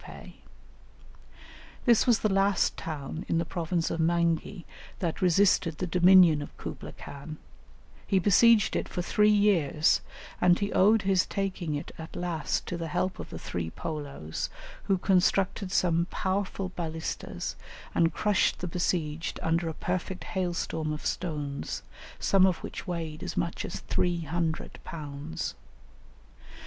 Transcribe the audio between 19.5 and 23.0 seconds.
a perfect hail storm of stones, some of which